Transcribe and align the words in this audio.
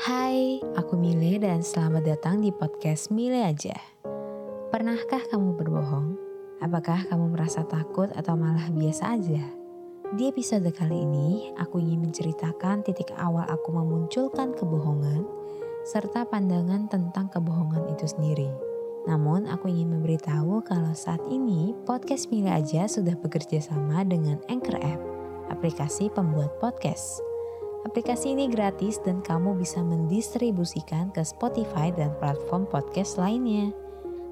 Hai, 0.00 0.64
aku 0.80 0.96
Mile 0.96 1.36
dan 1.36 1.60
selamat 1.60 2.08
datang 2.08 2.40
di 2.40 2.48
podcast 2.48 3.12
Mile 3.12 3.44
aja. 3.44 3.76
Pernahkah 4.72 5.20
kamu 5.28 5.60
berbohong? 5.60 6.16
Apakah 6.64 7.04
kamu 7.04 7.36
merasa 7.36 7.68
takut 7.68 8.08
atau 8.16 8.32
malah 8.32 8.72
biasa 8.72 9.20
aja? 9.20 9.44
Di 10.16 10.32
episode 10.32 10.72
kali 10.72 11.04
ini, 11.04 11.52
aku 11.60 11.84
ingin 11.84 12.08
menceritakan 12.08 12.80
titik 12.80 13.12
awal 13.20 13.44
aku 13.44 13.76
memunculkan 13.76 14.56
kebohongan 14.56 15.28
serta 15.84 16.24
pandangan 16.24 16.88
tentang 16.88 17.28
kebohongan 17.28 17.92
itu 17.92 18.08
sendiri. 18.08 18.48
Namun, 19.04 19.52
aku 19.52 19.68
ingin 19.68 20.00
memberitahu 20.00 20.64
kalau 20.64 20.96
saat 20.96 21.20
ini 21.28 21.76
podcast 21.84 22.32
Mile 22.32 22.48
aja 22.48 22.88
sudah 22.88 23.20
bekerja 23.20 23.60
sama 23.60 24.00
dengan 24.08 24.40
Anchor 24.48 24.80
App, 24.80 25.04
aplikasi 25.52 26.08
pembuat 26.08 26.56
podcast. 26.56 27.29
Aplikasi 27.80 28.36
ini 28.36 28.52
gratis 28.52 29.00
dan 29.00 29.24
kamu 29.24 29.56
bisa 29.56 29.80
mendistribusikan 29.80 31.08
ke 31.16 31.24
Spotify 31.24 31.88
dan 31.88 32.12
platform 32.20 32.68
podcast 32.68 33.16
lainnya. 33.16 33.72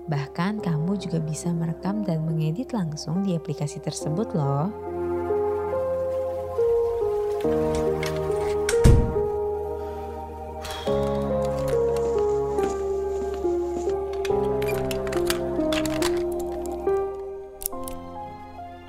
Bahkan 0.04 0.60
kamu 0.60 1.00
juga 1.00 1.16
bisa 1.16 1.48
merekam 1.56 2.04
dan 2.04 2.28
mengedit 2.28 2.76
langsung 2.76 3.24
di 3.24 3.32
aplikasi 3.32 3.80
tersebut 3.80 4.36
loh. 4.36 4.68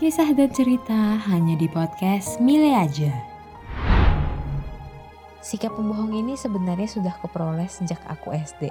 Kisah 0.03 0.35
dan 0.35 0.51
cerita 0.51 1.15
hanya 1.31 1.55
di 1.55 1.71
podcast 1.71 2.43
Mile 2.43 2.75
aja. 2.75 3.38
Sikap 5.49 5.73
pembohong 5.73 6.13
ini 6.13 6.37
sebenarnya 6.37 6.85
sudah 6.85 7.17
kuperoleh 7.25 7.65
sejak 7.65 7.97
aku 8.05 8.29
SD. 8.37 8.69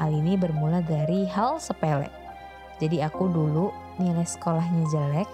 Hal 0.00 0.08
ini 0.08 0.40
bermula 0.40 0.80
dari 0.80 1.28
hal 1.28 1.60
sepele. 1.60 2.08
Jadi 2.80 3.04
aku 3.04 3.28
dulu 3.28 3.68
nilai 4.00 4.24
sekolahnya 4.24 4.88
jelek, 4.88 5.28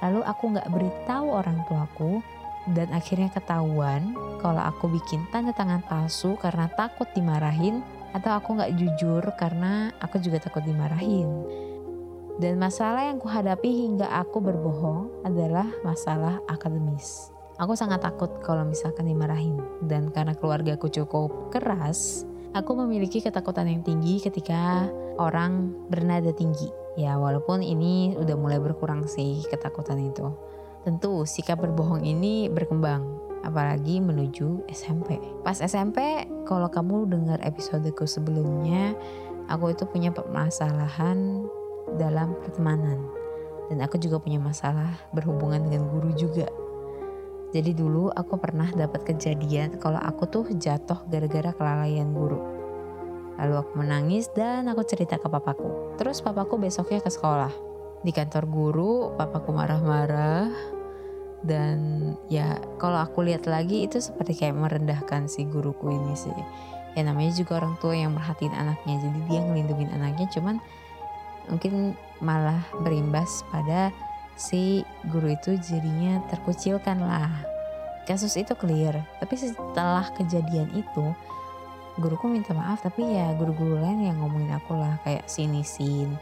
lalu 0.00 0.24
aku 0.24 0.56
nggak 0.56 0.72
beritahu 0.72 1.28
orang 1.28 1.60
tuaku, 1.68 2.24
dan 2.72 2.88
akhirnya 2.96 3.28
ketahuan 3.36 4.16
kalau 4.40 4.64
aku 4.64 4.88
bikin 4.96 5.28
tanda 5.28 5.52
tangan 5.52 5.84
palsu 5.84 6.40
karena 6.40 6.72
takut 6.72 7.04
dimarahin, 7.12 7.84
atau 8.16 8.32
aku 8.32 8.56
nggak 8.56 8.80
jujur 8.80 9.20
karena 9.36 9.92
aku 10.00 10.24
juga 10.24 10.40
takut 10.40 10.64
dimarahin. 10.64 11.28
Dan 12.40 12.56
masalah 12.56 13.12
yang 13.12 13.20
kuhadapi 13.20 13.68
hingga 13.68 14.08
aku 14.08 14.40
berbohong 14.40 15.20
adalah 15.20 15.68
masalah 15.84 16.40
akademis. 16.48 17.33
Aku 17.54 17.78
sangat 17.78 18.02
takut 18.02 18.42
kalau 18.42 18.66
misalkan 18.66 19.06
dimarahin. 19.06 19.54
Dan 19.78 20.10
karena 20.10 20.34
keluarga 20.34 20.74
aku 20.74 20.90
cukup 20.90 21.54
keras, 21.54 22.26
aku 22.50 22.74
memiliki 22.74 23.22
ketakutan 23.22 23.70
yang 23.70 23.86
tinggi 23.86 24.18
ketika 24.18 24.90
orang 25.22 25.70
bernada 25.86 26.34
tinggi. 26.34 26.66
Ya 26.98 27.14
walaupun 27.14 27.62
ini 27.62 28.18
udah 28.18 28.34
mulai 28.34 28.58
berkurang 28.58 29.06
sih 29.06 29.46
ketakutan 29.46 30.02
itu. 30.02 30.34
Tentu 30.82 31.22
sikap 31.22 31.62
berbohong 31.62 32.02
ini 32.02 32.50
berkembang, 32.50 33.06
apalagi 33.46 34.02
menuju 34.02 34.66
SMP. 34.74 35.22
Pas 35.46 35.62
SMP, 35.62 36.26
kalau 36.50 36.66
kamu 36.66 37.06
dengar 37.06 37.38
episodeku 37.38 38.02
sebelumnya, 38.04 38.98
aku 39.46 39.70
itu 39.70 39.86
punya 39.86 40.10
permasalahan 40.10 41.46
dalam 42.02 42.34
pertemanan. 42.42 42.98
Dan 43.70 43.80
aku 43.80 43.96
juga 43.96 44.18
punya 44.20 44.42
masalah 44.42 44.92
berhubungan 45.16 45.64
dengan 45.64 45.88
guru 45.88 46.12
juga 46.12 46.44
jadi 47.54 47.70
dulu 47.70 48.10
aku 48.10 48.34
pernah 48.42 48.66
dapat 48.74 49.06
kejadian 49.06 49.78
kalau 49.78 50.02
aku 50.02 50.26
tuh 50.26 50.44
jatuh 50.58 51.06
gara-gara 51.06 51.54
kelalaian 51.54 52.10
guru. 52.10 52.42
Lalu 53.38 53.54
aku 53.62 53.72
menangis 53.78 54.26
dan 54.34 54.66
aku 54.66 54.82
cerita 54.82 55.22
ke 55.22 55.30
papaku. 55.30 55.94
Terus 55.94 56.18
papaku 56.18 56.58
besoknya 56.58 56.98
ke 56.98 57.14
sekolah. 57.14 57.54
Di 58.02 58.10
kantor 58.10 58.50
guru, 58.50 58.92
papaku 59.14 59.54
marah-marah. 59.54 60.50
Dan 61.46 61.78
ya 62.26 62.58
kalau 62.82 62.98
aku 62.98 63.22
lihat 63.22 63.46
lagi 63.46 63.86
itu 63.86 64.02
seperti 64.02 64.34
kayak 64.34 64.58
merendahkan 64.58 65.30
si 65.30 65.46
guruku 65.46 65.94
ini 65.94 66.18
sih. 66.18 66.34
Ya 66.98 67.06
namanya 67.06 67.38
juga 67.38 67.62
orang 67.62 67.78
tua 67.78 67.94
yang 67.94 68.18
merhatiin 68.18 68.50
anaknya. 68.50 68.98
Jadi 68.98 69.18
dia 69.30 69.40
ngelindungin 69.46 69.94
anaknya 69.94 70.26
cuman 70.34 70.58
mungkin 71.46 71.94
malah 72.18 72.66
berimbas 72.82 73.46
pada 73.54 73.94
si 74.34 74.82
guru 75.06 75.34
itu 75.34 75.56
jadinya 75.58 76.22
terkucilkan 76.30 76.98
lah. 77.00 77.30
Kasus 78.04 78.36
itu 78.36 78.52
clear, 78.52 79.00
tapi 79.16 79.34
setelah 79.40 80.04
kejadian 80.12 80.68
itu 80.76 81.16
guruku 81.94 82.26
minta 82.26 82.50
maaf 82.50 82.82
tapi 82.82 83.06
ya 83.06 83.30
guru-guru 83.38 83.78
lain 83.78 84.10
yang 84.10 84.18
ngomongin 84.18 84.50
aku 84.58 84.74
lah 84.74 84.98
kayak 85.06 85.30
sinisin 85.30 86.18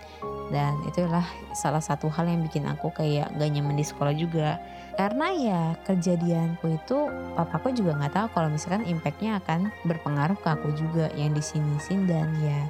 dan 0.52 0.76
itulah 0.84 1.24
salah 1.56 1.80
satu 1.80 2.12
hal 2.12 2.28
yang 2.28 2.44
bikin 2.44 2.68
aku 2.68 2.92
kayak 2.92 3.32
gak 3.40 3.48
nyaman 3.48 3.80
di 3.80 3.84
sekolah 3.84 4.12
juga. 4.12 4.60
Karena 4.92 5.32
ya 5.32 5.62
kejadianku 5.88 6.76
itu 6.76 7.08
papaku 7.32 7.72
juga 7.72 7.96
nggak 7.96 8.12
tahu 8.12 8.26
kalau 8.36 8.48
misalkan 8.52 8.84
impactnya 8.84 9.40
akan 9.40 9.72
berpengaruh 9.88 10.36
ke 10.36 10.48
aku 10.52 10.68
juga 10.76 11.08
yang 11.16 11.32
disinisin 11.32 12.04
dan 12.04 12.28
ya 12.44 12.60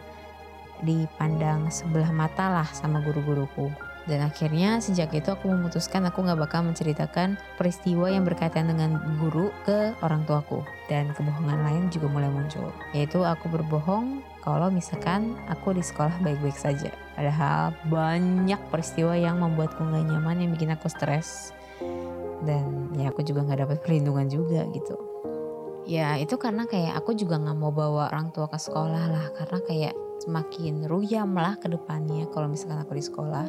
dipandang 0.87 1.67
sebelah 1.75 2.15
mata 2.15 2.63
lah 2.63 2.69
sama 2.71 3.03
guru-guruku 3.03 3.75
dan 4.03 4.27
akhirnya 4.27 4.83
sejak 4.83 5.15
itu 5.15 5.31
aku 5.31 5.47
memutuskan 5.47 6.03
aku 6.03 6.27
gak 6.27 6.35
bakal 6.35 6.67
menceritakan 6.67 7.39
peristiwa 7.55 8.11
yang 8.11 8.27
berkaitan 8.27 8.67
dengan 8.67 8.99
guru 9.23 9.55
ke 9.63 9.95
orang 10.03 10.27
tuaku. 10.27 10.67
Dan 10.91 11.15
kebohongan 11.15 11.63
lain 11.63 11.83
juga 11.95 12.11
mulai 12.11 12.27
muncul. 12.27 12.75
Yaitu 12.91 13.23
aku 13.23 13.47
berbohong 13.47 14.27
kalau 14.43 14.75
misalkan 14.75 15.39
aku 15.47 15.71
di 15.79 15.87
sekolah 15.87 16.19
baik-baik 16.19 16.59
saja. 16.59 16.91
Padahal 17.15 17.79
banyak 17.87 18.59
peristiwa 18.75 19.15
yang 19.15 19.39
membuatku 19.39 19.79
gak 19.79 20.03
nyaman 20.03 20.43
yang 20.43 20.51
bikin 20.51 20.75
aku 20.75 20.91
stres. 20.91 21.55
Dan 22.43 22.91
ya 22.99 23.15
aku 23.15 23.23
juga 23.23 23.47
gak 23.47 23.71
dapat 23.71 23.79
perlindungan 23.87 24.27
juga 24.27 24.67
gitu. 24.75 24.99
Ya 25.87 26.19
itu 26.19 26.35
karena 26.43 26.67
kayak 26.67 26.99
aku 26.99 27.15
juga 27.15 27.39
gak 27.39 27.55
mau 27.55 27.71
bawa 27.71 28.11
orang 28.11 28.35
tua 28.35 28.51
ke 28.51 28.59
sekolah 28.59 29.05
lah. 29.15 29.27
Karena 29.39 29.59
kayak 29.63 29.95
semakin 30.27 30.91
ruyam 30.91 31.35
lah 31.35 31.55
ke 31.59 31.67
depannya 31.67 32.27
kalau 32.31 32.47
misalkan 32.47 32.79
aku 32.83 32.95
di 32.95 33.03
sekolah 33.03 33.47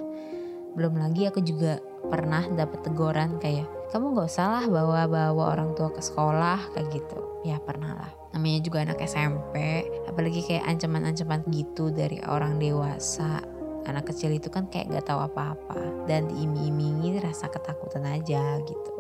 belum 0.74 0.98
lagi 0.98 1.30
aku 1.30 1.42
juga 1.46 1.78
pernah 2.10 2.46
dapat 2.50 2.86
teguran 2.86 3.38
kayak 3.38 3.66
kamu 3.94 4.18
gak 4.18 4.30
usah 4.30 4.48
lah 4.50 4.66
bawa-bawa 4.66 5.54
orang 5.54 5.78
tua 5.78 5.94
ke 5.94 6.02
sekolah 6.02 6.74
kayak 6.74 6.90
gitu. 6.98 7.20
Ya 7.46 7.62
pernah 7.62 7.94
lah. 7.94 8.12
Namanya 8.34 8.66
juga 8.66 8.82
anak 8.82 9.06
SMP, 9.06 9.86
apalagi 10.10 10.42
kayak 10.42 10.66
ancaman-ancaman 10.66 11.46
gitu 11.54 11.94
dari 11.94 12.18
orang 12.26 12.58
dewasa. 12.58 13.46
Anak 13.86 14.10
kecil 14.10 14.34
itu 14.34 14.50
kan 14.50 14.66
kayak 14.74 14.90
gak 14.98 15.14
tahu 15.14 15.22
apa-apa 15.22 16.10
dan 16.10 16.26
diiming-imingi 16.32 17.22
rasa 17.22 17.52
ketakutan 17.54 18.10
aja 18.10 18.58
gitu. 18.66 18.92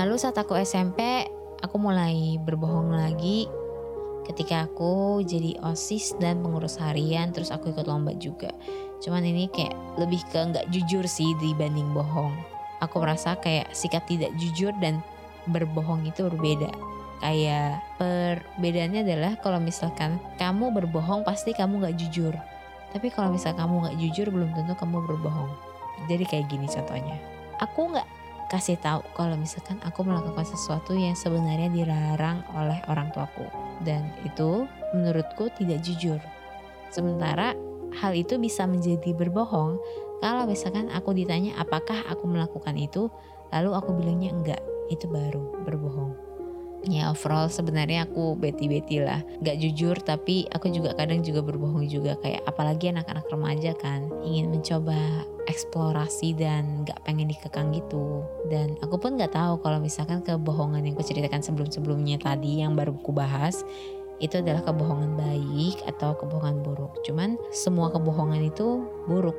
Lalu 0.00 0.14
saat 0.16 0.38
aku 0.40 0.56
SMP, 0.56 1.28
aku 1.60 1.76
mulai 1.76 2.40
berbohong 2.40 2.96
lagi 2.96 3.50
ketika 4.24 4.70
aku 4.70 5.20
jadi 5.26 5.58
OSIS 5.60 6.16
dan 6.22 6.40
pengurus 6.40 6.78
harian 6.78 7.34
terus 7.34 7.50
aku 7.50 7.74
ikut 7.74 7.88
lomba 7.88 8.14
juga 8.14 8.54
Cuman 9.00 9.24
ini 9.24 9.48
kayak 9.48 9.72
lebih 9.96 10.20
ke 10.28 10.38
nggak 10.38 10.68
jujur 10.68 11.04
sih 11.08 11.32
dibanding 11.40 11.90
bohong. 11.96 12.36
Aku 12.84 13.00
merasa 13.00 13.36
kayak 13.36 13.72
sikap 13.72 14.04
tidak 14.08 14.32
jujur 14.36 14.72
dan 14.80 15.00
berbohong 15.48 16.04
itu 16.04 16.28
berbeda. 16.28 16.68
Kayak 17.20 17.84
perbedaannya 18.00 19.04
adalah 19.04 19.32
kalau 19.44 19.60
misalkan 19.60 20.16
kamu 20.40 20.72
berbohong 20.72 21.24
pasti 21.24 21.52
kamu 21.52 21.84
nggak 21.84 21.96
jujur. 22.00 22.32
Tapi 22.92 23.12
kalau 23.12 23.32
misal 23.36 23.52
kamu 23.56 23.88
nggak 23.88 23.96
jujur 24.00 24.26
belum 24.32 24.56
tentu 24.56 24.72
kamu 24.76 25.04
berbohong. 25.04 25.52
Jadi 26.08 26.24
kayak 26.24 26.48
gini 26.48 26.64
contohnya. 26.64 27.16
Aku 27.60 27.92
nggak 27.92 28.08
kasih 28.48 28.80
tahu 28.80 29.04
kalau 29.14 29.36
misalkan 29.36 29.78
aku 29.84 30.02
melakukan 30.02 30.42
sesuatu 30.42 30.96
yang 30.96 31.14
sebenarnya 31.14 31.70
dilarang 31.70 32.42
oleh 32.56 32.82
orang 32.90 33.12
tuaku 33.14 33.46
dan 33.86 34.10
itu 34.26 34.66
menurutku 34.90 35.52
tidak 35.54 35.84
jujur. 35.86 36.18
Sementara 36.90 37.54
hal 37.98 38.12
itu 38.14 38.38
bisa 38.38 38.66
menjadi 38.68 39.10
berbohong 39.16 39.80
kalau 40.20 40.44
misalkan 40.44 40.92
aku 40.92 41.16
ditanya 41.16 41.56
apakah 41.56 42.04
aku 42.04 42.28
melakukan 42.28 42.76
itu, 42.76 43.08
lalu 43.56 43.72
aku 43.72 43.96
bilangnya 43.96 44.30
enggak, 44.36 44.62
itu 44.92 45.08
baru 45.08 45.64
berbohong. 45.64 46.12
Ya 46.88 47.12
overall 47.12 47.52
sebenarnya 47.52 48.08
aku 48.08 48.40
beti-beti 48.40 49.04
lah, 49.04 49.20
gak 49.44 49.60
jujur 49.60 50.00
tapi 50.00 50.48
aku 50.48 50.72
juga 50.72 50.96
kadang 50.96 51.20
juga 51.20 51.44
berbohong 51.44 51.84
juga 51.88 52.16
kayak 52.24 52.40
apalagi 52.48 52.88
anak-anak 52.88 53.28
remaja 53.28 53.76
kan 53.76 54.08
ingin 54.24 54.48
mencoba 54.48 54.96
eksplorasi 55.44 56.32
dan 56.40 56.88
gak 56.88 57.00
pengen 57.04 57.28
dikekang 57.28 57.76
gitu. 57.76 58.24
Dan 58.48 58.80
aku 58.80 58.96
pun 58.96 59.20
gak 59.20 59.36
tahu 59.36 59.60
kalau 59.60 59.76
misalkan 59.76 60.24
kebohongan 60.24 60.84
yang 60.84 60.96
aku 60.96 61.04
ceritakan 61.04 61.44
sebelum-sebelumnya 61.44 62.16
tadi 62.16 62.64
yang 62.64 62.72
baru 62.72 62.96
aku 62.96 63.12
bahas 63.12 63.60
itu 64.20 64.38
adalah 64.38 64.60
kebohongan 64.62 65.16
baik 65.16 65.80
atau 65.88 66.12
kebohongan 66.14 66.60
buruk. 66.60 67.00
Cuman 67.08 67.40
semua 67.50 67.88
kebohongan 67.88 68.44
itu 68.44 68.84
buruk. 69.08 69.36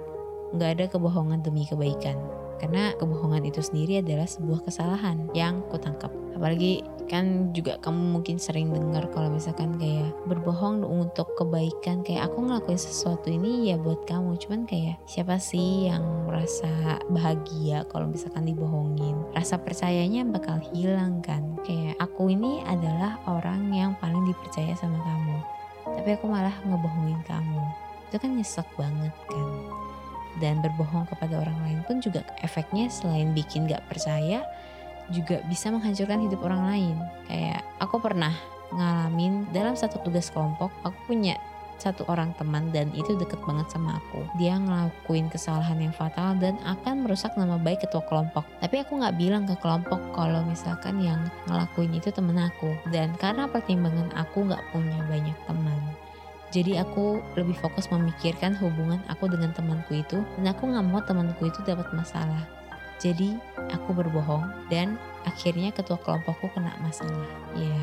Nggak 0.58 0.70
ada 0.76 0.86
kebohongan 0.92 1.46
demi 1.46 1.64
kebaikan. 1.70 2.18
Karena 2.58 2.94
kebohongan 2.98 3.46
itu 3.46 3.62
sendiri 3.62 4.02
adalah 4.02 4.26
sebuah 4.30 4.66
kesalahan 4.66 5.30
yang 5.34 5.66
kutangkap. 5.70 6.14
Apalagi 6.38 6.86
kan 7.12 7.52
juga 7.52 7.76
kamu 7.84 8.16
mungkin 8.16 8.40
sering 8.40 8.72
dengar 8.72 9.12
kalau 9.12 9.28
misalkan 9.28 9.76
kayak 9.76 10.16
berbohong 10.32 10.80
untuk 10.88 11.36
kebaikan 11.36 12.08
kayak 12.08 12.32
aku 12.32 12.48
ngelakuin 12.48 12.80
sesuatu 12.80 13.28
ini 13.28 13.68
ya 13.68 13.76
buat 13.76 14.08
kamu. 14.08 14.40
Cuman 14.40 14.64
kayak 14.64 14.96
siapa 15.04 15.36
sih 15.36 15.92
yang 15.92 16.00
merasa 16.32 17.04
bahagia 17.12 17.84
kalau 17.92 18.08
misalkan 18.08 18.48
dibohongin? 18.48 19.20
Rasa 19.36 19.60
percayanya 19.60 20.24
bakal 20.24 20.64
hilang 20.72 21.20
kan? 21.20 21.60
Kayak 21.68 22.00
aku 22.00 22.32
ini 22.32 22.64
adalah 22.64 23.20
orang 23.28 23.76
yang 23.76 23.92
paling 24.00 24.24
dipercaya 24.24 24.72
sama 24.80 24.96
kamu. 25.04 25.38
Tapi 26.00 26.10
aku 26.16 26.32
malah 26.32 26.56
ngebohongin 26.64 27.20
kamu. 27.28 27.64
Itu 28.08 28.24
kan 28.24 28.40
nyesek 28.40 28.68
banget 28.80 29.12
kan? 29.28 29.48
Dan 30.40 30.64
berbohong 30.64 31.12
kepada 31.12 31.44
orang 31.44 31.60
lain 31.68 31.80
pun 31.84 32.00
juga 32.00 32.24
efeknya 32.40 32.88
selain 32.88 33.36
bikin 33.36 33.68
gak 33.68 33.84
percaya 33.92 34.48
juga 35.14 35.44
bisa 35.46 35.70
menghancurkan 35.70 36.24
hidup 36.26 36.42
orang 36.44 36.64
lain. 36.68 36.98
Kayak 37.28 37.62
aku 37.78 38.00
pernah 38.00 38.34
ngalamin 38.72 39.48
dalam 39.52 39.76
satu 39.76 40.00
tugas 40.02 40.32
kelompok, 40.32 40.72
aku 40.88 40.96
punya 41.12 41.36
satu 41.82 42.06
orang 42.14 42.30
teman 42.38 42.70
dan 42.70 42.94
itu 42.94 43.18
deket 43.18 43.42
banget 43.42 43.66
sama 43.74 43.98
aku. 43.98 44.22
Dia 44.38 44.56
ngelakuin 44.62 45.34
kesalahan 45.34 45.82
yang 45.82 45.92
fatal 45.92 46.38
dan 46.38 46.56
akan 46.62 47.04
merusak 47.04 47.34
nama 47.34 47.58
baik 47.58 47.84
ketua 47.84 48.06
kelompok. 48.06 48.46
Tapi 48.62 48.86
aku 48.86 49.02
nggak 49.02 49.18
bilang 49.18 49.50
ke 49.50 49.58
kelompok 49.58 49.98
kalau 50.14 50.46
misalkan 50.46 51.02
yang 51.02 51.20
ngelakuin 51.50 51.98
itu 51.98 52.14
temen 52.14 52.38
aku. 52.38 52.78
Dan 52.94 53.18
karena 53.18 53.50
pertimbangan 53.50 54.14
aku 54.14 54.46
nggak 54.46 54.62
punya 54.70 55.02
banyak 55.10 55.38
teman, 55.50 55.82
jadi 56.52 56.84
aku 56.84 57.24
lebih 57.40 57.56
fokus 57.56 57.88
memikirkan 57.88 58.60
hubungan 58.60 59.00
aku 59.08 59.32
dengan 59.32 59.56
temanku 59.56 60.04
itu 60.04 60.20
dan 60.36 60.52
aku 60.52 60.68
nggak 60.68 60.84
mau 60.84 61.00
temanku 61.00 61.48
itu 61.48 61.64
dapat 61.64 61.88
masalah. 61.96 62.44
Jadi 63.02 63.34
aku 63.74 63.98
berbohong 63.98 64.70
dan 64.70 65.02
akhirnya 65.26 65.74
ketua 65.74 65.98
kelompokku 66.06 66.54
kena 66.54 66.78
masalah. 66.86 67.26
Ya 67.58 67.74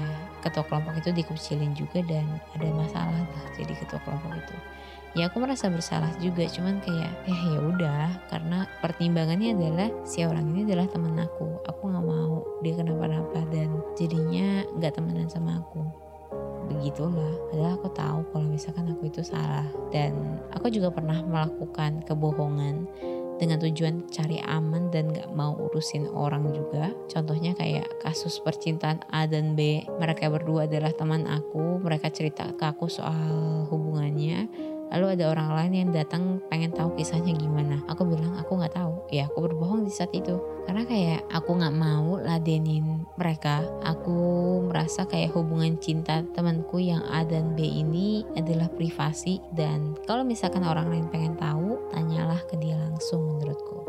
ketua 0.47 0.62
kelompok 0.70 0.94
itu 0.94 1.11
dikucilin 1.11 1.75
juga 1.75 1.99
dan 2.06 2.38
ada 2.55 2.70
masalah 2.70 3.19
lah 3.19 3.47
jadi 3.59 3.75
ketua 3.75 3.99
kelompok 4.06 4.38
itu. 4.38 4.56
Ya 5.19 5.26
aku 5.26 5.43
merasa 5.43 5.67
bersalah 5.67 6.15
juga 6.23 6.47
cuman 6.47 6.79
kayak 6.79 7.11
eh 7.26 7.41
ya 7.50 7.59
udah 7.59 8.06
karena 8.31 8.70
pertimbangannya 8.79 9.59
adalah 9.59 9.91
si 10.06 10.23
orang 10.23 10.55
ini 10.55 10.70
adalah 10.70 10.87
temen 10.87 11.19
aku. 11.19 11.67
Aku 11.67 11.91
nggak 11.91 12.06
mau 12.06 12.47
dia 12.62 12.79
kenapa-napa 12.79 13.43
dan 13.50 13.75
jadinya 13.99 14.62
nggak 14.79 14.94
temenan 14.94 15.26
sama 15.26 15.59
aku 15.59 15.82
begitulah 16.69 17.32
padahal 17.49 17.81
aku 17.81 17.88
tahu 17.97 18.19
kalau 18.31 18.47
misalkan 18.47 18.93
aku 18.93 19.09
itu 19.09 19.25
salah 19.25 19.64
dan 19.88 20.12
aku 20.53 20.69
juga 20.69 20.93
pernah 20.93 21.25
melakukan 21.25 22.05
kebohongan 22.05 22.85
dengan 23.38 23.62
tujuan 23.62 24.11
cari 24.11 24.43
aman 24.44 24.90
dan 24.90 25.14
gak 25.14 25.31
mau 25.32 25.55
urusin 25.56 26.11
orang 26.11 26.50
juga. 26.52 26.90
Contohnya 27.08 27.55
kayak 27.55 27.87
kasus 28.02 28.43
percintaan 28.43 29.02
A 29.14 29.25
dan 29.31 29.55
B. 29.55 29.87
Mereka 29.87 30.29
berdua 30.29 30.67
adalah 30.67 30.90
teman 30.93 31.25
aku, 31.25 31.79
mereka 31.81 32.11
cerita 32.11 32.50
ke 32.52 32.64
aku 32.67 32.90
soal 32.90 33.64
hubungannya 33.70 34.50
Lalu 34.93 35.19
ada 35.19 35.25
orang 35.32 35.50
lain 35.56 35.73
yang 35.75 35.90
datang 35.93 36.40
pengen 36.49 36.73
tahu 36.73 36.96
kisahnya 36.96 37.37
gimana. 37.37 37.81
Aku 37.88 38.08
bilang 38.08 38.37
aku 38.37 38.56
nggak 38.56 38.76
tahu. 38.76 38.93
Ya 39.12 39.29
aku 39.29 39.44
berbohong 39.44 39.85
di 39.85 39.93
saat 39.93 40.12
itu. 40.12 40.40
Karena 40.64 40.85
kayak 40.85 41.25
aku 41.32 41.56
nggak 41.56 41.76
mau 41.76 42.20
ladenin 42.20 43.08
mereka. 43.17 43.64
Aku 43.85 44.19
merasa 44.69 45.08
kayak 45.08 45.32
hubungan 45.32 45.81
cinta 45.81 46.20
temanku 46.37 46.81
yang 46.81 47.00
A 47.08 47.25
dan 47.25 47.56
B 47.56 47.64
ini 47.64 48.25
adalah 48.37 48.69
privasi 48.69 49.40
dan 49.56 49.96
kalau 50.05 50.25
misalkan 50.25 50.64
orang 50.64 50.93
lain 50.93 51.08
pengen 51.08 51.35
tahu, 51.40 51.81
tanyalah 51.93 52.40
ke 52.44 52.61
dia 52.61 52.76
langsung 52.76 53.25
menurutku. 53.25 53.88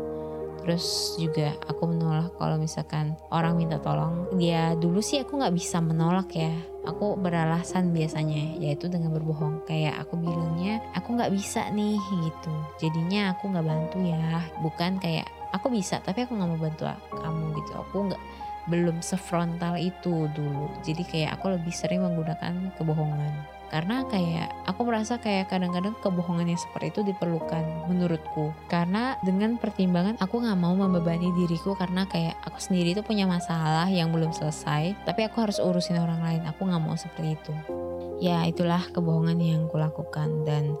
Terus 0.64 1.16
juga 1.16 1.56
aku 1.66 1.88
menolak 1.88 2.36
kalau 2.36 2.60
misalkan 2.60 3.16
orang 3.32 3.56
minta 3.56 3.80
tolong. 3.80 4.28
Dia 4.36 4.76
dulu 4.76 5.00
sih 5.00 5.20
aku 5.20 5.40
nggak 5.40 5.54
bisa 5.56 5.80
menolak 5.80 6.30
ya. 6.36 6.52
Aku 6.88 7.16
beralasan 7.20 7.92
biasanya 7.92 8.56
yaitu 8.60 8.88
dengan 8.88 9.12
berbohong. 9.16 9.64
Kayak 9.68 10.04
aku 10.04 10.20
bilangnya 10.20 10.80
aku 10.96 11.16
nggak 11.16 11.32
bisa 11.32 11.68
nih 11.72 11.96
gitu. 12.24 12.54
Jadinya 12.80 13.36
aku 13.36 13.52
nggak 13.52 13.66
bantu 13.66 13.98
ya. 14.04 14.44
Bukan 14.60 15.00
kayak 15.00 15.28
aku 15.56 15.72
bisa 15.72 16.00
tapi 16.04 16.24
aku 16.24 16.36
nggak 16.36 16.50
mau 16.50 16.60
bantu 16.60 16.84
kamu 17.16 17.44
gitu. 17.60 17.72
Aku 17.88 17.96
nggak 18.12 18.22
belum 18.68 19.00
sefrontal 19.00 19.80
itu 19.80 20.28
dulu. 20.36 20.68
Jadi 20.84 21.02
kayak 21.08 21.40
aku 21.40 21.56
lebih 21.56 21.72
sering 21.72 22.04
menggunakan 22.04 22.72
kebohongan 22.76 23.59
karena 23.70 24.04
kayak 24.10 24.50
aku 24.66 24.82
merasa 24.82 25.16
kayak 25.22 25.48
kadang-kadang 25.48 25.94
kebohongan 26.02 26.50
yang 26.50 26.60
seperti 26.60 26.90
itu 26.90 27.00
diperlukan 27.06 27.86
menurutku. 27.86 28.50
Karena 28.66 29.14
dengan 29.22 29.56
pertimbangan 29.56 30.18
aku 30.18 30.42
nggak 30.42 30.58
mau 30.58 30.74
membebani 30.74 31.30
diriku 31.38 31.78
karena 31.78 32.04
kayak 32.10 32.34
aku 32.42 32.58
sendiri 32.58 32.98
itu 32.98 33.06
punya 33.06 33.24
masalah 33.30 33.86
yang 33.86 34.10
belum 34.10 34.34
selesai 34.34 34.98
tapi 35.06 35.24
aku 35.24 35.40
harus 35.46 35.62
urusin 35.62 36.02
orang 36.02 36.20
lain. 36.20 36.42
Aku 36.50 36.66
nggak 36.66 36.82
mau 36.82 36.98
seperti 36.98 37.38
itu. 37.38 37.54
Ya 38.20 38.44
itulah 38.44 38.84
kebohongan 38.92 39.38
yang 39.40 39.70
kulakukan. 39.70 40.44
Dan 40.44 40.76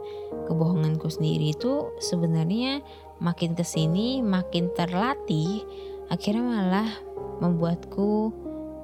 kebohonganku 0.50 1.06
sendiri 1.08 1.54
itu 1.54 1.94
sebenarnya 2.02 2.82
makin 3.20 3.52
ke 3.52 3.62
sini 3.62 4.24
makin 4.24 4.72
terlatih 4.72 5.62
akhirnya 6.08 6.42
malah 6.42 6.90
membuatku 7.38 8.32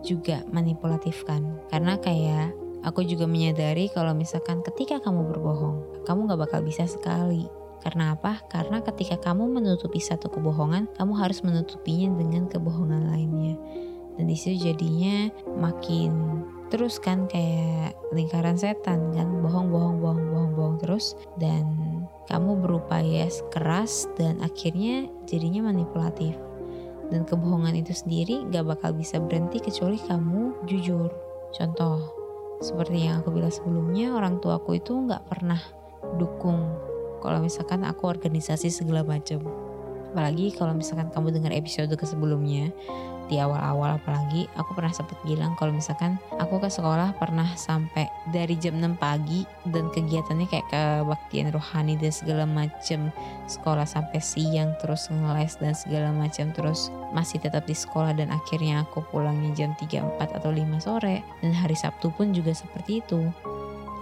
juga 0.04 0.44
manipulatif 0.52 1.24
kan 1.26 1.42
karena 1.72 1.98
kayak 1.98 2.52
Aku 2.86 3.02
juga 3.02 3.26
menyadari 3.26 3.90
kalau 3.90 4.14
misalkan 4.14 4.62
ketika 4.62 5.02
kamu 5.02 5.26
berbohong, 5.34 6.06
kamu 6.06 6.30
gak 6.30 6.40
bakal 6.46 6.60
bisa 6.62 6.86
sekali. 6.86 7.50
Karena 7.82 8.14
apa? 8.14 8.38
Karena 8.46 8.78
ketika 8.78 9.18
kamu 9.18 9.58
menutupi 9.58 9.98
satu 9.98 10.30
kebohongan, 10.30 10.86
kamu 10.94 11.12
harus 11.18 11.42
menutupinya 11.42 12.14
dengan 12.14 12.46
kebohongan 12.46 13.10
lainnya. 13.10 13.58
Dan 14.14 14.30
di 14.30 14.38
situ 14.38 14.70
jadinya 14.70 15.28
makin 15.58 16.42
terus 16.66 16.98
kan 16.98 17.30
kayak 17.30 17.94
lingkaran 18.10 18.58
setan 18.58 19.14
kan 19.14 19.28
bohong 19.38 19.70
bohong 19.70 20.02
bohong 20.02 20.22
bohong 20.34 20.52
bohong 20.58 20.76
terus 20.82 21.14
dan 21.38 21.62
kamu 22.26 22.58
berupaya 22.58 23.30
keras 23.54 24.10
dan 24.18 24.42
akhirnya 24.42 25.06
jadinya 25.30 25.70
manipulatif 25.70 26.34
dan 27.14 27.22
kebohongan 27.22 27.78
itu 27.78 27.94
sendiri 27.94 28.42
gak 28.50 28.66
bakal 28.66 28.90
bisa 28.90 29.22
berhenti 29.22 29.62
kecuali 29.62 29.94
kamu 29.94 30.66
jujur 30.66 31.06
contoh 31.54 32.25
seperti 32.60 33.08
yang 33.08 33.20
aku 33.20 33.32
bilang 33.36 33.52
sebelumnya, 33.52 34.16
orang 34.16 34.40
tuaku 34.40 34.80
itu 34.80 34.96
nggak 34.96 35.28
pernah 35.28 35.60
dukung 36.16 36.72
kalau 37.20 37.42
misalkan 37.42 37.84
aku 37.84 38.08
organisasi 38.08 38.72
segala 38.72 39.04
macam. 39.04 39.44
Apalagi 40.12 40.56
kalau 40.56 40.72
misalkan 40.72 41.12
kamu 41.12 41.36
dengar 41.36 41.52
episode 41.52 41.92
ke 41.92 42.04
sebelumnya, 42.08 42.72
di 43.26 43.42
awal-awal 43.42 43.98
apalagi 43.98 44.46
aku 44.54 44.74
pernah 44.74 44.94
sempat 44.94 45.18
bilang 45.26 45.58
kalau 45.58 45.74
misalkan 45.74 46.18
aku 46.38 46.62
ke 46.62 46.70
sekolah 46.70 47.14
pernah 47.18 47.46
sampai 47.58 48.06
dari 48.30 48.54
jam 48.58 48.78
6 48.78 48.98
pagi 48.98 49.42
dan 49.70 49.90
kegiatannya 49.90 50.46
kayak 50.46 50.66
kebaktian 50.70 51.50
rohani 51.50 51.98
dan 51.98 52.12
segala 52.14 52.44
macam 52.46 53.10
sekolah 53.50 53.86
sampai 53.86 54.18
siang 54.22 54.74
terus 54.78 55.10
ngeles 55.10 55.58
dan 55.58 55.74
segala 55.74 56.14
macam 56.14 56.50
terus 56.54 56.90
masih 57.10 57.42
tetap 57.42 57.66
di 57.66 57.74
sekolah 57.74 58.14
dan 58.14 58.30
akhirnya 58.30 58.86
aku 58.86 59.02
pulangnya 59.10 59.50
jam 59.54 59.70
3, 59.78 60.18
4 60.18 60.38
atau 60.38 60.50
5 60.50 60.62
sore 60.82 61.22
dan 61.42 61.52
hari 61.54 61.74
Sabtu 61.74 62.10
pun 62.14 62.30
juga 62.30 62.54
seperti 62.54 63.02
itu. 63.02 63.30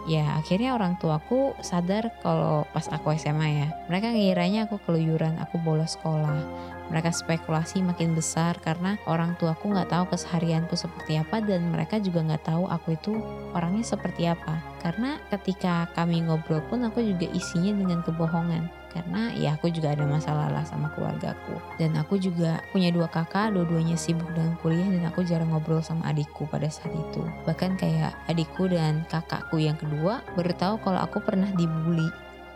Ya 0.05 0.37
akhirnya 0.37 0.77
orang 0.77 1.01
tuaku 1.01 1.57
sadar 1.65 2.13
kalau 2.21 2.69
pas 2.77 2.85
aku 2.93 3.17
SMA 3.17 3.49
ya 3.65 3.69
mereka 3.89 4.13
ngiranya 4.13 4.69
aku 4.69 4.77
keluyuran 4.85 5.41
aku 5.41 5.57
bolos 5.65 5.97
sekolah 5.97 6.45
mereka 6.93 7.11
spekulasi 7.11 7.81
makin 7.81 8.13
besar 8.13 8.57
karena 8.61 9.01
orang 9.09 9.37
tuaku 9.41 9.73
nggak 9.73 9.89
tahu 9.89 10.05
keseharianku 10.13 10.77
seperti 10.77 11.17
apa 11.17 11.41
dan 11.41 11.73
mereka 11.73 11.97
juga 11.97 12.21
nggak 12.25 12.45
tahu 12.45 12.69
aku 12.69 12.97
itu 12.97 13.13
orangnya 13.57 13.85
seperti 13.87 14.29
apa. 14.29 14.61
Karena 14.85 15.17
ketika 15.33 15.89
kami 15.97 16.21
ngobrol 16.29 16.61
pun 16.69 16.85
aku 16.85 17.01
juga 17.01 17.25
isinya 17.33 17.73
dengan 17.73 18.05
kebohongan. 18.05 18.69
Karena 18.95 19.35
ya 19.35 19.59
aku 19.59 19.75
juga 19.75 19.91
ada 19.91 20.07
masalah 20.07 20.47
lah 20.55 20.63
sama 20.63 20.87
keluargaku. 20.95 21.59
Dan 21.83 21.99
aku 21.99 22.15
juga 22.15 22.63
punya 22.71 22.95
dua 22.95 23.11
kakak 23.11 23.51
dua-duanya 23.51 23.99
sibuk 23.99 24.31
dengan 24.31 24.55
kuliah 24.63 24.87
dan 24.87 25.11
aku 25.11 25.27
jarang 25.27 25.51
ngobrol 25.51 25.83
sama 25.83 26.07
adikku 26.15 26.47
pada 26.47 26.71
saat 26.71 26.95
itu. 26.95 27.27
Bahkan 27.43 27.75
kayak 27.75 28.15
adikku 28.31 28.71
dan 28.71 29.03
kakakku 29.11 29.59
yang 29.59 29.75
kedua 29.75 30.23
baru 30.39 30.55
tahu 30.55 30.75
kalau 30.87 31.03
aku 31.03 31.19
pernah 31.19 31.51
dibully 31.59 32.07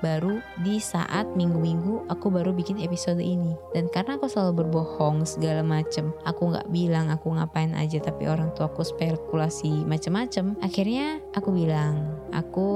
baru 0.00 0.40
di 0.62 0.78
saat 0.78 1.26
minggu-minggu 1.34 2.08
aku 2.10 2.30
baru 2.30 2.54
bikin 2.54 2.80
episode 2.82 3.20
ini. 3.22 3.54
Dan 3.74 3.90
karena 3.90 4.16
aku 4.16 4.30
selalu 4.30 4.64
berbohong 4.64 5.24
segala 5.26 5.60
macem 5.64 6.10
aku 6.24 6.54
nggak 6.54 6.68
bilang 6.70 7.10
aku 7.12 7.34
ngapain 7.34 7.74
aja 7.74 7.98
tapi 8.02 8.26
orang 8.30 8.52
tua 8.54 8.70
aku 8.70 8.84
spekulasi 8.84 9.84
macem-macem 9.84 10.58
akhirnya 10.64 11.22
aku 11.34 11.50
bilang 11.54 12.18
aku 12.30 12.68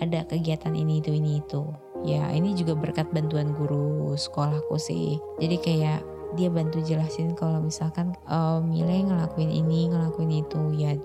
ada 0.00 0.24
kegiatan 0.26 0.72
ini 0.74 1.00
itu 1.00 1.10
ini 1.14 1.40
itu. 1.40 1.64
Ya 2.04 2.28
ini 2.36 2.52
juga 2.52 2.76
berkat 2.76 3.08
bantuan 3.16 3.56
guru 3.56 4.12
sekolahku 4.12 4.76
sih. 4.76 5.16
Jadi 5.40 5.56
kayak 5.56 6.00
dia 6.34 6.50
bantu 6.50 6.82
jelasin 6.82 7.32
kalau 7.38 7.62
misalkan 7.62 8.12
oh, 8.26 8.58
Mile 8.60 9.06
ngelakuin 9.06 9.50
ini 9.50 9.88
ngelakuin 9.90 10.42
itu 10.42 10.53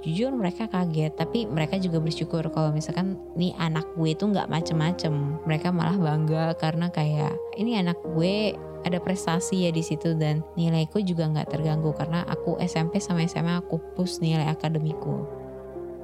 jujur 0.05 0.31
mereka 0.31 0.71
kaget 0.71 1.11
tapi 1.15 1.43
mereka 1.45 1.75
juga 1.75 1.99
bersyukur 1.99 2.47
kalau 2.51 2.71
misalkan 2.71 3.19
nih 3.35 3.51
anak 3.59 3.83
gue 3.99 4.15
itu 4.15 4.23
nggak 4.23 4.47
macem-macem 4.47 5.11
mereka 5.43 5.69
malah 5.75 5.95
bangga 5.95 6.55
karena 6.55 6.87
kayak 6.91 7.35
ini 7.59 7.79
anak 7.79 7.99
gue 8.15 8.55
ada 8.87 8.99
prestasi 8.99 9.67
ya 9.67 9.71
di 9.75 9.83
situ 9.83 10.15
dan 10.15 10.39
nilaiku 10.55 11.03
juga 11.03 11.27
nggak 11.27 11.51
terganggu 11.51 11.91
karena 11.95 12.23
aku 12.27 12.55
SMP 12.63 13.03
sama 13.03 13.27
SMA 13.27 13.59
aku 13.59 13.79
push 13.95 14.23
nilai 14.23 14.47
akademiku. 14.47 15.38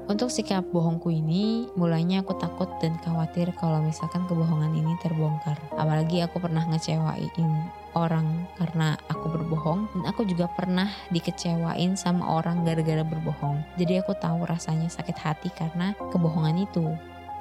Untuk 0.06 0.30
sikap 0.30 0.70
bohongku 0.70 1.10
ini, 1.10 1.66
mulanya 1.74 2.22
aku 2.22 2.38
takut 2.38 2.70
dan 2.78 2.94
khawatir 3.02 3.50
kalau 3.58 3.82
misalkan 3.82 4.22
kebohongan 4.30 4.78
ini 4.78 4.94
terbongkar. 5.02 5.58
Apalagi 5.74 6.22
aku 6.22 6.38
pernah 6.38 6.62
ngecewain 6.70 7.50
orang 7.98 8.46
karena 8.54 8.94
aku 9.10 9.34
berbohong 9.34 9.90
dan 9.98 10.04
aku 10.06 10.22
juga 10.30 10.46
pernah 10.54 10.86
dikecewain 11.10 11.98
sama 11.98 12.22
orang 12.38 12.62
gara-gara 12.62 13.02
berbohong. 13.02 13.66
Jadi 13.82 14.06
aku 14.06 14.14
tahu 14.22 14.46
rasanya 14.46 14.94
sakit 14.94 15.18
hati 15.18 15.50
karena 15.58 15.98
kebohongan 16.14 16.62
itu. 16.62 16.86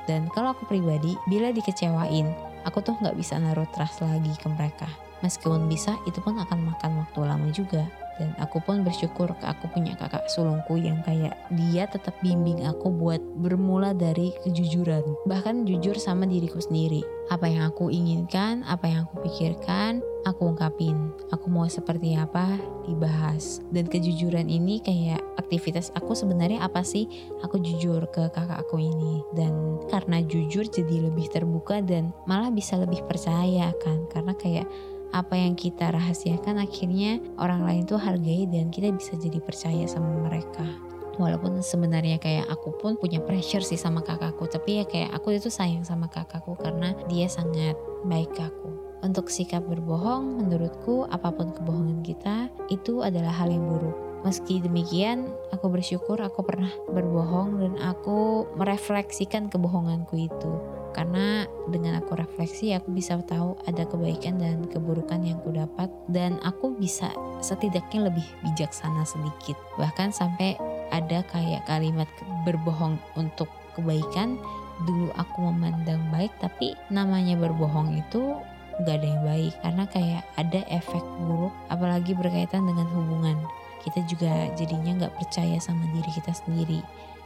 Dan 0.09 0.33
kalau 0.33 0.56
aku 0.56 0.64
pribadi, 0.64 1.21
bila 1.28 1.52
dikecewain, 1.52 2.33
aku 2.64 2.80
tuh 2.80 2.97
nggak 2.97 3.16
bisa 3.21 3.37
naruh 3.37 3.68
trust 3.76 4.00
lagi 4.00 4.33
ke 4.40 4.49
mereka. 4.49 4.88
Meskipun 5.21 5.68
bisa, 5.68 6.00
itu 6.09 6.16
pun 6.25 6.40
akan 6.40 6.73
makan 6.73 7.04
waktu 7.04 7.21
lama 7.28 7.49
juga 7.52 7.85
dan 8.21 8.33
aku 8.38 8.62
pun 8.62 8.87
bersyukur 8.87 9.33
aku 9.42 9.64
punya 9.75 9.99
kakak 9.99 10.26
sulungku 10.30 10.78
yang 10.78 11.02
kayak 11.02 11.35
dia 11.54 11.87
tetap 11.90 12.14
bimbing 12.23 12.62
aku 12.66 12.90
buat 12.90 13.21
bermula 13.38 13.92
dari 13.94 14.35
kejujuran. 14.47 15.02
Bahkan 15.26 15.66
jujur 15.66 15.99
sama 15.99 16.25
diriku 16.28 16.62
sendiri. 16.62 17.02
Apa 17.33 17.49
yang 17.49 17.73
aku 17.73 17.88
inginkan 17.88 18.62
apa 18.68 18.87
yang 18.87 19.09
aku 19.09 19.25
pikirkan 19.26 20.04
aku 20.25 20.50
ungkapin. 20.50 21.12
Aku 21.30 21.52
mau 21.52 21.68
seperti 21.68 22.16
apa 22.16 22.59
dibahas. 22.88 23.61
Dan 23.71 23.87
kejujuran 23.87 24.49
ini 24.49 24.80
kayak 24.80 25.21
aktivitas 25.38 25.92
aku 25.94 26.16
sebenarnya 26.16 26.64
apa 26.64 26.80
sih? 26.83 27.06
Aku 27.44 27.61
jujur 27.61 28.09
ke 28.11 28.33
kakak 28.33 28.64
aku 28.64 28.80
ini. 28.80 29.23
Dan 29.37 29.78
karena 29.92 30.25
jujur 30.25 30.66
jadi 30.66 31.09
lebih 31.09 31.28
terbuka 31.30 31.85
dan 31.85 32.11
malah 32.25 32.50
bisa 32.50 32.80
lebih 32.80 33.04
percaya 33.04 33.71
kan? 33.78 34.09
Karena 34.11 34.33
kayak 34.35 34.66
apa 35.14 35.38
yang 35.38 35.54
kita 35.54 35.94
rahasiakan 35.94 36.59
akhirnya 36.59 37.23
orang 37.38 37.62
lain 37.62 37.87
tuh 37.87 38.02
hargai 38.02 38.50
dan 38.50 38.75
kita 38.75 38.90
bisa 38.90 39.14
jadi 39.14 39.38
percaya 39.38 39.87
sama 39.87 40.11
mereka. 40.26 40.66
Walaupun 41.14 41.62
sebenarnya 41.62 42.18
kayak 42.18 42.50
aku 42.50 42.75
pun 42.75 42.99
punya 42.99 43.23
pressure 43.23 43.62
sih 43.62 43.78
sama 43.78 44.02
kakakku 44.02 44.50
tapi 44.50 44.83
ya 44.83 44.85
kayak 44.85 45.14
aku 45.14 45.38
itu 45.38 45.47
sayang 45.47 45.87
sama 45.87 46.11
kakakku 46.11 46.59
karena 46.59 46.99
dia 47.06 47.30
sangat 47.30 47.78
baik 48.02 48.35
ke 48.35 48.42
aku. 48.42 48.75
Untuk 49.06 49.30
sikap 49.30 49.62
berbohong 49.71 50.42
menurutku 50.42 51.06
apa 51.06 51.30
pun 51.30 51.54
kebohongan 51.54 52.02
kita 52.02 52.50
itu 52.66 53.06
adalah 53.06 53.30
hal 53.30 53.54
yang 53.54 53.62
buruk. 53.62 53.94
Meski 54.26 54.59
demikian, 54.59 55.28
aku 55.52 55.68
bersyukur 55.68 56.16
aku 56.18 56.40
pernah 56.42 56.73
berbohong 56.88 57.61
dan 57.61 57.73
aku 57.85 58.49
merefleksikan 58.56 59.52
kebohonganku 59.52 60.16
itu 60.16 60.73
karena 60.94 61.42
dengan 61.66 61.98
aku 61.98 62.14
refleksi 62.14 62.70
aku 62.70 62.94
bisa 62.94 63.18
tahu 63.26 63.58
ada 63.66 63.82
kebaikan 63.82 64.38
dan 64.38 64.62
keburukan 64.70 65.20
yang 65.26 65.42
aku 65.42 65.50
dapat. 65.50 65.90
Dan 66.06 66.38
aku 66.46 66.78
bisa 66.78 67.10
setidaknya 67.42 68.08
lebih 68.08 68.24
bijaksana 68.46 69.02
sedikit. 69.02 69.58
Bahkan 69.76 70.14
sampai 70.14 70.54
ada 70.94 71.26
kayak 71.26 71.66
kalimat 71.66 72.06
berbohong 72.46 72.96
untuk 73.18 73.50
kebaikan. 73.74 74.38
Dulu 74.86 75.10
aku 75.18 75.50
memandang 75.50 76.00
baik 76.14 76.30
tapi 76.38 76.78
namanya 76.94 77.34
berbohong 77.38 77.98
itu 77.98 78.38
gak 78.86 79.02
ada 79.02 79.06
yang 79.06 79.22
baik. 79.26 79.54
Karena 79.66 79.84
kayak 79.90 80.22
ada 80.38 80.62
efek 80.70 81.02
buruk 81.26 81.52
apalagi 81.74 82.14
berkaitan 82.14 82.70
dengan 82.70 82.86
hubungan. 82.94 83.36
Kita 83.82 84.00
juga 84.06 84.48
jadinya 84.54 85.10
gak 85.10 85.18
percaya 85.18 85.58
sama 85.58 85.84
diri 85.90 86.10
kita 86.14 86.30
sendiri 86.30 86.80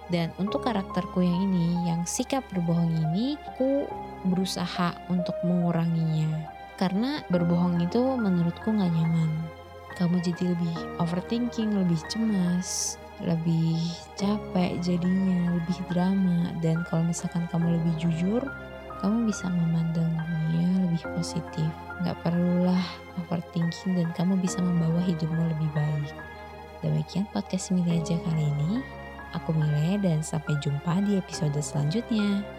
dan 0.09 0.33
untuk 0.41 0.65
karakterku 0.65 1.21
yang 1.21 1.53
ini, 1.53 1.85
yang 1.85 2.01
sikap 2.09 2.41
berbohong 2.49 2.89
ini, 3.13 3.37
aku 3.45 3.85
berusaha 4.25 4.97
untuk 5.13 5.37
menguranginya. 5.45 6.49
Karena 6.81 7.21
berbohong 7.29 7.85
itu 7.85 8.01
menurutku 8.17 8.73
gak 8.73 8.89
nyaman. 8.89 9.29
Kamu 10.01 10.23
jadi 10.25 10.57
lebih 10.57 10.75
overthinking, 11.03 11.75
lebih 11.77 12.01
cemas, 12.09 12.97
lebih 13.21 13.77
capek 14.17 14.79
jadinya, 14.81 15.59
lebih 15.59 15.77
drama. 15.93 16.55
Dan 16.65 16.87
kalau 16.89 17.05
misalkan 17.05 17.45
kamu 17.51 17.77
lebih 17.83 18.09
jujur, 18.09 18.43
kamu 19.05 19.29
bisa 19.29 19.51
memandang 19.51 20.09
dunia 20.17 20.89
lebih 20.89 21.03
positif. 21.19 21.69
Gak 22.07 22.17
perlulah 22.25 22.81
overthinking 23.21 23.99
dan 23.99 24.09
kamu 24.17 24.41
bisa 24.41 24.63
membawa 24.63 25.03
hidupmu 25.05 25.53
lebih 25.53 25.69
baik. 25.77 26.15
Demikian 26.81 27.27
podcast 27.35 27.75
Mili 27.75 27.99
aja 27.99 28.15
kali 28.23 28.47
ini. 28.47 28.98
Aku 29.37 29.53
Mile 29.53 30.01
dan 30.01 30.25
sampai 30.25 30.57
jumpa 30.61 31.05
di 31.05 31.21
episode 31.21 31.57
selanjutnya. 31.61 32.58